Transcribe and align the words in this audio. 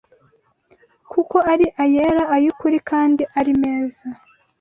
kuko 1.11 1.37
ari 1.51 1.65
ayera, 1.83 2.21
ay’ukuri, 2.35 2.77
kandi 2.89 3.23
ari 3.39 3.51
meza 3.61 4.07